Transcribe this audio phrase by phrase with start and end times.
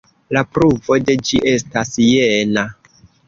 [0.35, 2.65] La pruvo de ĝi estas jena.